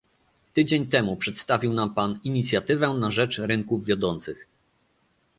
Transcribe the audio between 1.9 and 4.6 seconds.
pan "inicjatywę na rzecz rynków wiodących"